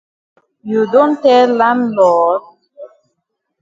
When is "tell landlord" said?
1.21-2.41